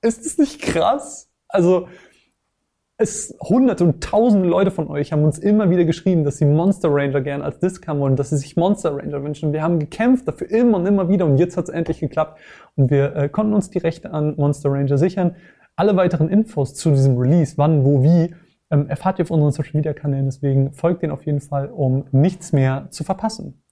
Ist 0.00 0.24
das 0.24 0.38
nicht 0.38 0.60
krass? 0.62 1.30
Also, 1.48 1.88
es 3.00 3.32
hunderte 3.40 3.84
und 3.84 4.02
tausende 4.02 4.48
Leute 4.48 4.72
von 4.72 4.88
euch 4.88 5.12
haben 5.12 5.22
uns 5.22 5.38
immer 5.38 5.70
wieder 5.70 5.84
geschrieben, 5.84 6.24
dass 6.24 6.38
sie 6.38 6.44
Monster 6.44 6.88
Ranger 6.90 7.20
gern 7.20 7.42
als 7.42 7.60
Disc 7.60 7.86
haben 7.86 8.00
wollen, 8.00 8.16
dass 8.16 8.30
sie 8.30 8.36
sich 8.36 8.56
Monster 8.56 8.96
Ranger 8.96 9.22
wünschen. 9.22 9.52
Wir 9.52 9.62
haben 9.62 9.78
gekämpft 9.78 10.26
dafür 10.26 10.50
immer 10.50 10.78
und 10.78 10.86
immer 10.86 11.08
wieder 11.08 11.24
und 11.24 11.38
jetzt 11.38 11.56
hat 11.56 11.64
es 11.64 11.70
endlich 11.70 12.00
geklappt 12.00 12.40
und 12.74 12.90
wir 12.90 13.14
äh, 13.14 13.28
konnten 13.28 13.54
uns 13.54 13.70
die 13.70 13.78
Rechte 13.78 14.12
an 14.12 14.34
Monster 14.36 14.72
Ranger 14.72 14.98
sichern. 14.98 15.36
Alle 15.76 15.94
weiteren 15.94 16.28
Infos 16.28 16.74
zu 16.74 16.90
diesem 16.90 17.16
Release, 17.16 17.54
wann, 17.56 17.84
wo, 17.84 18.02
wie, 18.02 18.34
ähm, 18.72 18.88
erfahrt 18.88 19.20
ihr 19.20 19.22
auf 19.22 19.30
unseren 19.30 19.52
Social 19.52 19.74
Media 19.74 19.92
Kanälen. 19.92 20.24
Deswegen 20.24 20.72
folgt 20.72 21.02
denen 21.02 21.12
auf 21.12 21.24
jeden 21.24 21.40
Fall, 21.40 21.68
um 21.68 22.06
nichts 22.10 22.52
mehr 22.52 22.88
zu 22.90 23.04
verpassen. 23.04 23.62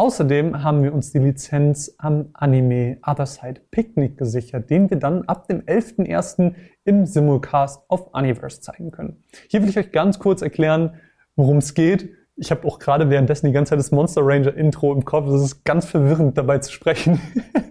Außerdem 0.00 0.62
haben 0.62 0.82
wir 0.82 0.94
uns 0.94 1.12
die 1.12 1.18
Lizenz 1.18 1.94
am 1.98 2.30
Anime 2.32 2.96
Other 3.06 3.26
Side 3.26 3.60
Picnic 3.70 4.16
gesichert, 4.16 4.70
den 4.70 4.88
wir 4.88 4.96
dann 4.96 5.24
ab 5.24 5.46
dem 5.46 5.60
11.01. 5.60 6.54
im 6.84 7.04
Simulcast 7.04 7.82
auf 7.88 8.14
Universe 8.14 8.62
zeigen 8.62 8.92
können. 8.92 9.22
Hier 9.48 9.60
will 9.60 9.68
ich 9.68 9.78
euch 9.78 9.92
ganz 9.92 10.18
kurz 10.18 10.40
erklären, 10.40 10.94
worum 11.36 11.58
es 11.58 11.74
geht. 11.74 12.08
Ich 12.36 12.50
habe 12.50 12.66
auch 12.66 12.78
gerade 12.78 13.10
währenddessen 13.10 13.48
die 13.48 13.52
ganze 13.52 13.72
Zeit 13.72 13.78
das 13.78 13.90
Monster 13.90 14.22
Ranger 14.24 14.56
Intro 14.56 14.90
im 14.94 15.04
Kopf. 15.04 15.26
Das 15.26 15.42
ist 15.42 15.66
ganz 15.66 15.84
verwirrend 15.84 16.38
dabei 16.38 16.60
zu 16.60 16.72
sprechen. 16.72 17.20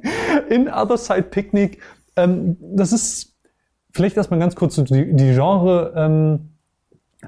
In 0.52 0.72
Other 0.72 1.00
Side 1.00 1.24
Picnic, 1.24 1.82
ähm, 2.16 2.58
das 2.62 2.94
ist 2.94 3.40
vielleicht 3.92 4.18
erstmal 4.18 4.40
ganz 4.40 4.56
kurz 4.56 4.76
die, 4.76 5.16
die 5.16 5.34
Genre 5.34 5.94
ähm, 5.96 6.50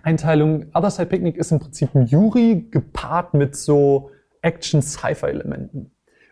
Einteilung. 0.04 0.68
Other 0.76 0.92
Side 0.92 1.08
Picnic 1.08 1.38
ist 1.38 1.52
im 1.52 1.58
Prinzip 1.58 1.96
ein 1.96 2.06
Yuri 2.06 2.68
gepaart 2.70 3.34
mit 3.34 3.56
so 3.56 4.12
Action-Sci-Fi-Elementen. 4.42 5.92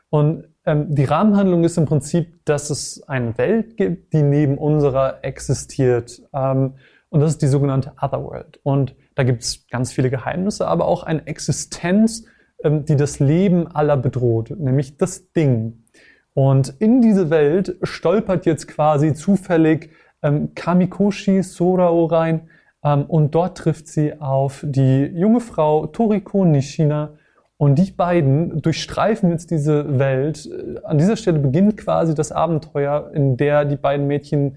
Und 0.10 0.48
ähm, 0.66 0.94
die 0.94 1.06
Rahmenhandlung 1.06 1.64
ist 1.64 1.78
im 1.78 1.86
Prinzip, 1.86 2.44
dass 2.46 2.70
es 2.70 3.04
eine 3.08 3.38
Welt 3.38 3.78
gibt, 3.78 4.14
die 4.14 4.24
neben 4.24 4.58
unserer 4.58 5.24
existiert. 5.24 6.22
Ähm, 6.34 6.74
Und 7.12 7.22
das 7.22 7.32
ist 7.32 7.42
die 7.42 7.48
sogenannte 7.48 7.94
Otherworld. 8.00 8.60
Und 8.64 8.96
da 9.16 9.24
gibt 9.24 9.42
es 9.42 9.68
ganz 9.68 9.92
viele 9.92 10.10
Geheimnisse, 10.10 10.68
aber 10.68 10.86
auch 10.86 11.04
eine 11.04 11.26
Existenz, 11.26 12.26
ähm, 12.64 12.86
die 12.86 12.96
das 12.96 13.20
Leben 13.20 13.68
aller 13.68 13.98
bedroht, 13.98 14.52
nämlich 14.58 14.98
das 14.98 15.32
Ding. 15.32 15.86
Und 16.34 16.74
in 16.80 17.02
diese 17.02 17.30
Welt 17.30 17.78
stolpert 17.84 18.46
jetzt 18.46 18.68
quasi 18.68 19.14
zufällig 19.14 19.90
ähm, 20.22 20.54
Kamikoshi 20.54 21.42
Sorao 21.42 22.06
rein 22.06 22.50
ähm, 22.84 23.06
und 23.06 23.34
dort 23.34 23.58
trifft 23.58 23.88
sie 23.88 24.20
auf 24.20 24.64
die 24.68 25.06
junge 25.06 25.40
Frau 25.40 25.88
Toriko 25.88 26.46
Nishina 26.46 27.16
und 27.60 27.76
die 27.76 27.92
beiden 27.92 28.62
durchstreifen 28.62 29.32
jetzt 29.32 29.52
diese 29.52 30.00
Welt. 30.00 30.50
Äh, 30.50 30.80
an 30.86 30.98
dieser 30.98 31.18
Stelle 31.18 31.40
beginnt 31.40 31.76
quasi 31.76 32.16
das 32.16 32.32
Abenteuer, 32.32 33.12
in 33.14 33.36
der 33.36 33.66
die 33.66 33.76
beiden 33.76 34.08
Mädchen 34.08 34.56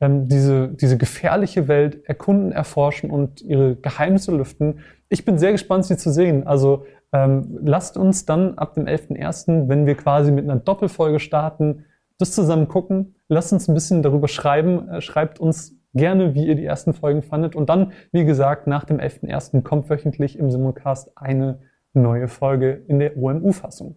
ähm, 0.00 0.26
diese, 0.26 0.66
diese 0.66 0.98
gefährliche 0.98 1.68
Welt 1.68 2.04
erkunden, 2.08 2.50
erforschen 2.50 3.08
und 3.08 3.40
ihre 3.40 3.76
Geheimnisse 3.76 4.36
lüften. 4.36 4.80
Ich 5.08 5.24
bin 5.24 5.38
sehr 5.38 5.52
gespannt, 5.52 5.84
sie 5.84 5.96
zu 5.96 6.10
sehen. 6.10 6.44
Also 6.44 6.86
ähm, 7.12 7.60
lasst 7.62 7.96
uns 7.96 8.26
dann 8.26 8.58
ab 8.58 8.74
dem 8.74 8.86
11.01., 8.86 9.68
wenn 9.68 9.86
wir 9.86 9.94
quasi 9.94 10.32
mit 10.32 10.42
einer 10.42 10.56
Doppelfolge 10.58 11.20
starten, 11.20 11.84
das 12.18 12.32
zusammen 12.32 12.66
gucken. 12.66 13.14
Lasst 13.28 13.52
uns 13.52 13.68
ein 13.68 13.74
bisschen 13.74 14.02
darüber 14.02 14.26
schreiben. 14.26 14.88
Äh, 14.88 15.00
schreibt 15.02 15.38
uns 15.38 15.76
gerne, 15.94 16.34
wie 16.34 16.48
ihr 16.48 16.56
die 16.56 16.64
ersten 16.64 16.94
Folgen 16.94 17.22
fandet. 17.22 17.54
Und 17.54 17.68
dann, 17.68 17.92
wie 18.10 18.24
gesagt, 18.24 18.66
nach 18.66 18.82
dem 18.82 18.98
11.01. 18.98 19.62
kommt 19.62 19.88
wöchentlich 19.88 20.36
im 20.36 20.50
Simulcast 20.50 21.12
eine 21.16 21.60
neue 21.92 22.28
Folge 22.28 22.84
in 22.88 22.98
der 22.98 23.16
OMU-Fassung. 23.16 23.96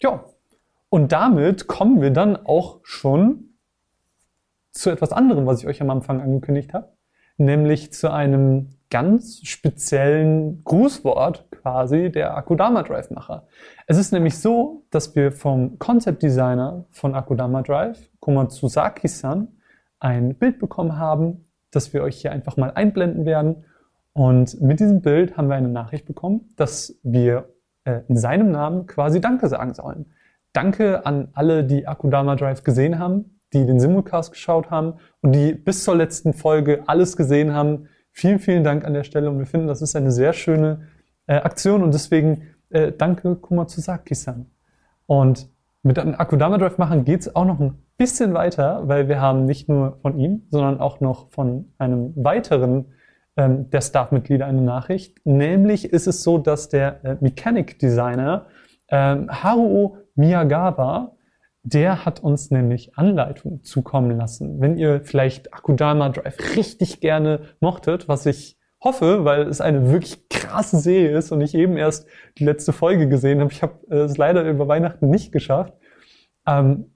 Ja, 0.00 0.24
und 0.88 1.12
damit 1.12 1.66
kommen 1.66 2.00
wir 2.00 2.10
dann 2.10 2.36
auch 2.36 2.80
schon 2.82 3.56
zu 4.70 4.90
etwas 4.90 5.12
anderem, 5.12 5.46
was 5.46 5.60
ich 5.60 5.66
euch 5.66 5.80
am 5.80 5.90
Anfang 5.90 6.20
angekündigt 6.20 6.74
habe, 6.74 6.92
nämlich 7.36 7.92
zu 7.92 8.12
einem 8.12 8.74
ganz 8.90 9.40
speziellen 9.44 10.62
Grußwort 10.62 11.50
quasi 11.50 12.10
der 12.10 12.36
Akudama 12.36 12.82
Drive 12.82 13.10
Macher. 13.10 13.46
Es 13.86 13.98
ist 13.98 14.12
nämlich 14.12 14.38
so, 14.38 14.84
dass 14.90 15.16
wir 15.16 15.32
vom 15.32 15.78
Concept 15.78 16.22
Designer 16.22 16.84
von 16.90 17.14
Akudama 17.14 17.62
Drive, 17.62 18.08
Komatsuzaki-san, 18.20 19.48
ein 19.98 20.34
Bild 20.34 20.58
bekommen 20.58 20.98
haben, 20.98 21.48
das 21.70 21.92
wir 21.92 22.02
euch 22.02 22.20
hier 22.20 22.30
einfach 22.30 22.56
mal 22.56 22.70
einblenden 22.72 23.24
werden. 23.24 23.64
Und 24.14 24.60
mit 24.62 24.80
diesem 24.80 25.02
Bild 25.02 25.36
haben 25.36 25.48
wir 25.48 25.56
eine 25.56 25.68
Nachricht 25.68 26.06
bekommen, 26.06 26.48
dass 26.56 26.98
wir 27.02 27.52
äh, 27.84 28.00
in 28.08 28.16
seinem 28.16 28.50
Namen 28.52 28.86
quasi 28.86 29.20
Danke 29.20 29.48
sagen 29.48 29.74
sollen. 29.74 30.06
Danke 30.52 31.04
an 31.04 31.28
alle, 31.32 31.64
die 31.64 31.88
Akudama 31.88 32.36
Drive 32.36 32.62
gesehen 32.62 33.00
haben, 33.00 33.40
die 33.52 33.66
den 33.66 33.80
Simulcast 33.80 34.32
geschaut 34.32 34.70
haben 34.70 34.94
und 35.20 35.32
die 35.32 35.52
bis 35.52 35.82
zur 35.82 35.96
letzten 35.96 36.32
Folge 36.32 36.84
alles 36.86 37.16
gesehen 37.16 37.52
haben. 37.52 37.88
Vielen, 38.12 38.38
vielen 38.38 38.62
Dank 38.62 38.84
an 38.84 38.94
der 38.94 39.02
Stelle 39.02 39.28
und 39.28 39.38
wir 39.38 39.46
finden, 39.46 39.66
das 39.66 39.82
ist 39.82 39.96
eine 39.96 40.12
sehr 40.12 40.32
schöne 40.32 40.82
äh, 41.26 41.34
Aktion 41.34 41.82
und 41.82 41.92
deswegen 41.92 42.42
äh, 42.70 42.92
danke 42.92 43.34
Kumatsuzaki-san. 43.34 44.46
Und 45.06 45.48
mit 45.82 45.96
dem 45.96 46.14
Akudama 46.14 46.56
Drive 46.58 46.78
machen 46.78 47.04
geht's 47.04 47.34
auch 47.34 47.44
noch 47.44 47.58
ein 47.58 47.82
bisschen 47.96 48.32
weiter, 48.32 48.86
weil 48.86 49.08
wir 49.08 49.20
haben 49.20 49.44
nicht 49.44 49.68
nur 49.68 49.98
von 50.02 50.16
ihm, 50.18 50.42
sondern 50.50 50.78
auch 50.78 51.00
noch 51.00 51.30
von 51.30 51.72
einem 51.78 52.12
weiteren 52.14 52.86
ähm, 53.36 53.70
der 53.70 53.80
Staff-Mitglieder 53.80 54.46
eine 54.46 54.62
Nachricht. 54.62 55.18
Nämlich 55.24 55.92
ist 55.92 56.06
es 56.06 56.22
so, 56.22 56.38
dass 56.38 56.68
der 56.68 57.04
äh, 57.04 57.16
Mechanic 57.20 57.78
Designer 57.78 58.46
ähm, 58.88 59.28
Haruo 59.30 59.98
Miyagawa 60.14 61.14
der 61.64 62.04
hat 62.04 62.20
uns 62.20 62.50
nämlich 62.50 62.96
Anleitungen 62.98 63.64
zukommen 63.64 64.16
lassen. 64.18 64.60
Wenn 64.60 64.76
ihr 64.76 65.00
vielleicht 65.02 65.54
Akudama 65.54 66.10
Drive 66.10 66.56
richtig 66.56 67.00
gerne 67.00 67.40
mochtet, 67.58 68.06
was 68.06 68.26
ich 68.26 68.58
hoffe, 68.82 69.24
weil 69.24 69.48
es 69.48 69.62
eine 69.62 69.90
wirklich 69.90 70.28
krasse 70.28 70.78
Serie 70.78 71.16
ist 71.16 71.32
und 71.32 71.40
ich 71.40 71.54
eben 71.54 71.78
erst 71.78 72.06
die 72.36 72.44
letzte 72.44 72.74
Folge 72.74 73.08
gesehen 73.08 73.40
habe. 73.40 73.50
Ich 73.50 73.62
habe 73.62 73.86
es 73.88 74.18
leider 74.18 74.46
über 74.48 74.68
Weihnachten 74.68 75.08
nicht 75.08 75.32
geschafft. 75.32 75.72
Ähm, 76.46 76.92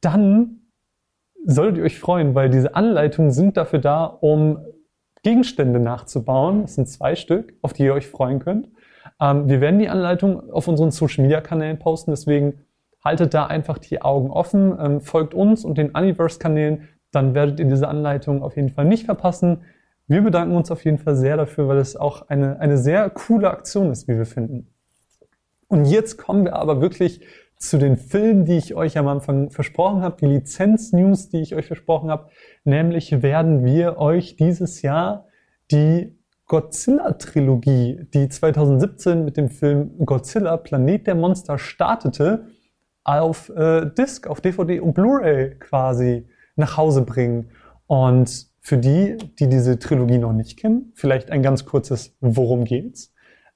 dann 0.00 0.60
solltet 1.44 1.78
ihr 1.78 1.84
euch 1.84 1.98
freuen, 1.98 2.36
weil 2.36 2.48
diese 2.48 2.76
Anleitungen 2.76 3.32
sind 3.32 3.56
dafür 3.56 3.80
da, 3.80 4.04
um 4.04 4.64
Gegenstände 5.22 5.78
nachzubauen. 5.80 6.62
Das 6.62 6.74
sind 6.74 6.88
zwei 6.88 7.14
Stück, 7.14 7.54
auf 7.62 7.72
die 7.72 7.84
ihr 7.84 7.94
euch 7.94 8.08
freuen 8.08 8.38
könnt. 8.38 8.68
Ähm, 9.20 9.48
wir 9.48 9.60
werden 9.60 9.78
die 9.78 9.88
Anleitung 9.88 10.50
auf 10.50 10.68
unseren 10.68 10.90
Social 10.90 11.22
Media 11.22 11.40
Kanälen 11.40 11.78
posten, 11.78 12.10
deswegen 12.10 12.64
haltet 13.04 13.34
da 13.34 13.46
einfach 13.46 13.78
die 13.78 14.02
Augen 14.02 14.30
offen, 14.30 14.76
ähm, 14.80 15.00
folgt 15.00 15.34
uns 15.34 15.64
und 15.64 15.78
den 15.78 15.90
Universe-Kanälen, 15.90 16.88
dann 17.10 17.34
werdet 17.34 17.60
ihr 17.60 17.66
diese 17.66 17.88
Anleitung 17.88 18.42
auf 18.42 18.56
jeden 18.56 18.70
Fall 18.70 18.84
nicht 18.84 19.04
verpassen. 19.06 19.62
Wir 20.06 20.22
bedanken 20.22 20.56
uns 20.56 20.70
auf 20.70 20.84
jeden 20.84 20.98
Fall 20.98 21.14
sehr 21.14 21.36
dafür, 21.36 21.68
weil 21.68 21.78
es 21.78 21.96
auch 21.96 22.28
eine, 22.28 22.58
eine 22.60 22.78
sehr 22.78 23.08
coole 23.10 23.50
Aktion 23.50 23.90
ist, 23.90 24.08
wie 24.08 24.16
wir 24.16 24.26
finden. 24.26 24.68
Und 25.68 25.86
jetzt 25.86 26.16
kommen 26.18 26.44
wir 26.44 26.56
aber 26.56 26.80
wirklich 26.80 27.24
zu 27.62 27.78
den 27.78 27.96
Filmen, 27.96 28.44
die 28.44 28.56
ich 28.56 28.74
euch 28.74 28.98
am 28.98 29.08
Anfang 29.08 29.50
versprochen 29.50 30.02
habe, 30.02 30.16
die 30.20 30.26
Lizenz-News, 30.26 31.28
die 31.28 31.40
ich 31.40 31.54
euch 31.54 31.66
versprochen 31.66 32.10
habe. 32.10 32.28
Nämlich 32.64 33.22
werden 33.22 33.64
wir 33.64 33.98
euch 33.98 34.36
dieses 34.36 34.82
Jahr 34.82 35.26
die 35.70 36.18
Godzilla-Trilogie, 36.46 38.08
die 38.12 38.28
2017 38.28 39.24
mit 39.24 39.36
dem 39.36 39.48
Film 39.48 40.04
Godzilla 40.04 40.56
Planet 40.56 41.06
der 41.06 41.14
Monster 41.14 41.56
startete, 41.56 42.46
auf 43.04 43.48
äh, 43.50 43.86
Disc, 43.96 44.26
auf 44.26 44.40
DVD 44.40 44.80
und 44.80 44.94
Blu-ray 44.94 45.56
quasi 45.58 46.26
nach 46.56 46.76
Hause 46.76 47.02
bringen. 47.02 47.50
Und 47.86 48.48
für 48.60 48.76
die, 48.76 49.16
die 49.38 49.48
diese 49.48 49.78
Trilogie 49.78 50.18
noch 50.18 50.32
nicht 50.32 50.58
kennen, 50.58 50.92
vielleicht 50.94 51.30
ein 51.30 51.42
ganz 51.42 51.64
kurzes 51.64 52.16
Worum 52.20 52.64
geht's. 52.64 53.12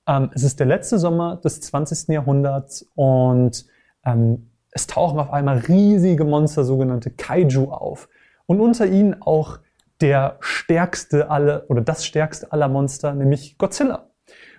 Ähm, 0.07 0.31
es 0.35 0.43
ist 0.43 0.61
der 0.61 0.67
letzte 0.67 0.99
Sommer 0.99 1.37
des 1.37 1.61
20. 1.61 2.09
Jahrhunderts 2.09 2.89
und 2.95 3.67
ähm, 4.07 4.51
es 4.71 4.87
tauchen 4.87 5.19
auf 5.19 5.33
einmal 5.33 5.59
riesige 5.59 6.25
Monster, 6.25 6.65
sogenannte 6.65 7.11
Kaiju, 7.11 7.71
auf. 7.71 8.09
Und 8.47 8.61
unter 8.61 8.87
ihnen 8.87 9.21
auch 9.21 9.59
der 10.01 10.37
stärkste 10.41 11.31
aller 11.31 11.65
oder 11.69 11.81
das 11.81 12.07
stärkste 12.07 12.53
aller 12.53 12.69
Monster, 12.69 13.15
nämlich 13.15 13.59
Godzilla. 13.59 14.11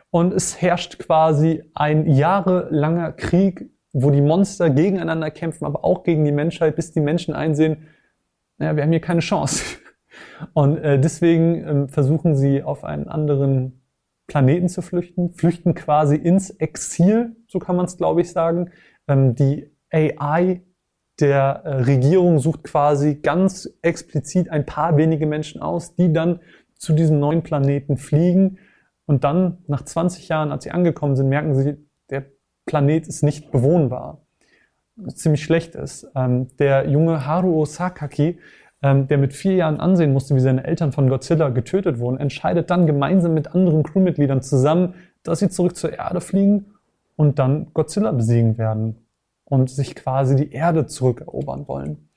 Und 0.10 0.34
es 0.34 0.62
herrscht 0.62 1.00
quasi 1.00 1.64
ein 1.74 2.08
jahrelanger 2.08 3.12
Krieg 3.14 3.70
wo 4.00 4.12
die 4.12 4.22
Monster 4.22 4.70
gegeneinander 4.70 5.32
kämpfen, 5.32 5.66
aber 5.66 5.84
auch 5.84 6.04
gegen 6.04 6.24
die 6.24 6.32
Menschheit, 6.32 6.76
bis 6.76 6.92
die 6.92 7.00
Menschen 7.00 7.34
einsehen, 7.34 7.88
naja, 8.58 8.76
wir 8.76 8.84
haben 8.84 8.92
hier 8.92 9.02
keine 9.02 9.22
Chance. 9.22 9.64
Und 10.54 10.78
äh, 10.78 11.00
deswegen 11.00 11.68
ähm, 11.68 11.90
versuchen 11.90 12.36
sie 12.36 12.62
auf 12.62 12.84
einen 12.84 13.08
anderen 13.08 13.82
Planeten 14.28 14.70
zu 14.70 14.84
flüchten, 14.84 15.32
flüchten 15.32 15.74
quasi 15.74 16.16
ins 16.16 16.52
Exil, 16.52 17.36
so 17.48 17.58
kann 17.58 17.76
man 17.76 17.86
es, 17.86 17.98
glaube 17.98 18.22
ich, 18.22 18.32
sagen. 18.32 18.70
Ähm, 19.08 19.36
die 19.36 19.72
AI 19.92 20.62
der 21.20 21.62
äh, 21.64 21.76
Regierung 21.84 22.40
sucht 22.40 22.64
quasi 22.64 23.16
ganz 23.16 23.70
explizit 23.82 24.50
ein 24.50 24.66
paar 24.66 24.98
wenige 24.98 25.26
Menschen 25.26 25.62
aus, 25.62 25.96
die 25.96 26.14
dann 26.14 26.40
zu 26.76 26.94
diesem 26.94 27.20
neuen 27.20 27.42
Planeten 27.42 27.98
fliegen. 27.98 28.60
Und 29.06 29.24
dann, 29.24 29.60
nach 29.68 29.84
20 29.84 30.28
Jahren, 30.28 30.52
als 30.52 30.64
sie 30.64 30.72
angekommen 30.72 31.16
sind, 31.16 31.30
merken 31.30 31.56
sie, 31.56 31.78
der 32.10 32.26
Planet 32.66 33.08
ist 33.08 33.24
nicht 33.24 33.52
bewohnbar. 33.52 34.28
Ziemlich 35.14 35.44
schlecht 35.44 35.76
ist. 35.76 36.08
Ähm, 36.16 36.50
der 36.58 36.88
junge 36.90 37.26
Haruo 37.26 37.66
Sakaki, 37.66 38.40
ähm, 38.84 39.08
der 39.08 39.18
mit 39.18 39.34
vier 39.34 39.54
Jahren 39.54 39.80
ansehen 39.80 40.14
musste, 40.14 40.36
wie 40.36 40.40
seine 40.40 40.66
Eltern 40.66 40.92
von 40.92 41.10
Godzilla 41.10 41.50
getötet 41.50 42.00
wurden, 42.00 42.20
entscheidet 42.20 42.70
dann 42.70 42.86
gemeinsam 42.86 43.34
mit 43.34 43.56
anderen 43.56 43.84
Crewmitgliedern 43.84 44.44
zusammen, 44.44 44.96
dass 45.24 45.40
sie 45.40 45.50
zurück 45.50 45.76
zur 45.76 45.94
Erde 45.94 46.22
fliegen 46.22 46.77
und 47.18 47.40
dann 47.40 47.74
Godzilla 47.74 48.14
besiegen 48.14 48.58
werden 48.58 49.08
und 49.44 49.70
sich 49.70 49.96
quasi 49.96 50.38
die 50.38 50.52
Erde 50.54 50.86
zurückerobern 50.86 51.68
wollen. 51.68 52.10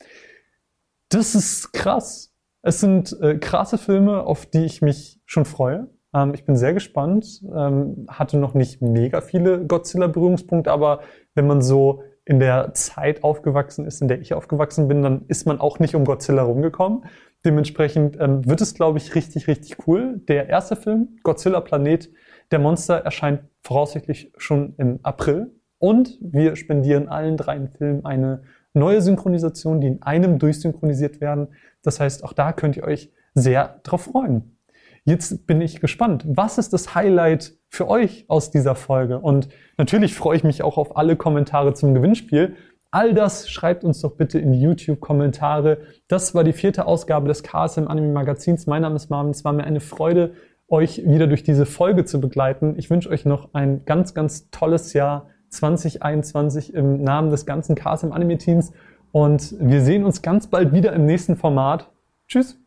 Das 1.08 1.34
ist 1.34 1.72
krass. 1.72 2.32
Es 2.62 2.80
sind 2.80 3.18
äh, 3.20 3.38
krasse 3.38 3.78
Filme, 3.78 4.22
auf 4.22 4.46
die 4.46 4.64
ich 4.64 4.82
mich 4.82 5.20
schon 5.24 5.44
freue. 5.44 5.88
Ähm, 6.14 6.34
ich 6.34 6.44
bin 6.44 6.56
sehr 6.56 6.74
gespannt. 6.74 7.42
Ähm, 7.52 8.06
hatte 8.08 8.36
noch 8.36 8.54
nicht 8.54 8.82
mega 8.82 9.20
viele 9.20 9.64
Godzilla-Berührungspunkte, 9.66 10.70
aber 10.70 11.00
wenn 11.34 11.46
man 11.46 11.62
so 11.62 12.02
in 12.24 12.38
der 12.38 12.74
Zeit 12.74 13.24
aufgewachsen 13.24 13.86
ist, 13.86 14.02
in 14.02 14.08
der 14.08 14.20
ich 14.20 14.34
aufgewachsen 14.34 14.86
bin, 14.86 15.02
dann 15.02 15.24
ist 15.26 15.46
man 15.46 15.60
auch 15.60 15.78
nicht 15.78 15.94
um 15.94 16.04
Godzilla 16.04 16.42
rumgekommen. 16.42 17.06
Dementsprechend 17.44 18.20
ähm, 18.20 18.46
wird 18.46 18.60
es, 18.60 18.74
glaube 18.74 18.98
ich, 18.98 19.14
richtig, 19.14 19.48
richtig 19.48 19.86
cool. 19.86 20.20
Der 20.28 20.48
erste 20.48 20.76
Film, 20.76 21.16
Godzilla 21.22 21.60
Planet 21.60 22.10
der 22.50 22.58
Monster, 22.58 22.96
erscheint 22.96 23.40
voraussichtlich 23.62 24.32
schon 24.36 24.74
im 24.78 25.00
April. 25.02 25.54
Und 25.78 26.18
wir 26.20 26.56
spendieren 26.56 27.08
allen 27.08 27.36
dreien 27.36 27.68
Filmen 27.68 28.04
eine 28.04 28.42
neue 28.74 29.00
Synchronisation, 29.00 29.80
die 29.80 29.88
in 29.88 30.02
einem 30.02 30.38
durchsynchronisiert 30.38 31.20
werden. 31.20 31.48
Das 31.82 32.00
heißt, 32.00 32.24
auch 32.24 32.32
da 32.32 32.52
könnt 32.52 32.76
ihr 32.76 32.84
euch 32.84 33.10
sehr 33.34 33.80
drauf 33.82 34.02
freuen. 34.02 34.56
Jetzt 35.04 35.46
bin 35.46 35.60
ich 35.60 35.80
gespannt. 35.80 36.24
Was 36.28 36.58
ist 36.58 36.72
das 36.72 36.94
Highlight 36.94 37.54
für 37.68 37.88
euch 37.88 38.26
aus 38.28 38.50
dieser 38.50 38.74
Folge? 38.74 39.18
Und 39.18 39.48
natürlich 39.78 40.14
freue 40.14 40.36
ich 40.36 40.44
mich 40.44 40.62
auch 40.62 40.76
auf 40.76 40.96
alle 40.96 41.16
Kommentare 41.16 41.72
zum 41.72 41.94
Gewinnspiel. 41.94 42.56
All 42.90 43.14
das 43.14 43.48
schreibt 43.48 43.84
uns 43.84 44.00
doch 44.00 44.16
bitte 44.16 44.38
in 44.38 44.52
die 44.52 44.60
YouTube-Kommentare. 44.60 45.78
Das 46.08 46.34
war 46.34 46.44
die 46.44 46.52
vierte 46.52 46.86
Ausgabe 46.86 47.28
des 47.28 47.42
KSM 47.42 47.86
Anime 47.86 48.12
Magazins. 48.12 48.66
Mein 48.66 48.82
Name 48.82 48.96
ist 48.96 49.10
Marvin. 49.10 49.30
Es 49.30 49.44
war 49.44 49.52
mir 49.52 49.64
eine 49.64 49.80
Freude, 49.80 50.32
euch 50.70 51.02
wieder 51.06 51.26
durch 51.26 51.42
diese 51.42 51.66
Folge 51.66 52.04
zu 52.04 52.20
begleiten. 52.20 52.74
Ich 52.78 52.90
wünsche 52.90 53.10
euch 53.10 53.24
noch 53.24 53.50
ein 53.52 53.84
ganz, 53.84 54.14
ganz 54.14 54.50
tolles 54.50 54.92
Jahr 54.92 55.28
2021 55.50 56.74
im 56.74 57.02
Namen 57.02 57.30
des 57.30 57.44
ganzen 57.44 57.74
KSM 57.74 58.12
Anime 58.12 58.38
Teams. 58.38 58.72
Und 59.12 59.56
wir 59.58 59.82
sehen 59.82 60.04
uns 60.04 60.22
ganz 60.22 60.46
bald 60.46 60.72
wieder 60.72 60.92
im 60.92 61.06
nächsten 61.06 61.36
Format. 61.36 61.90
Tschüss! 62.28 62.59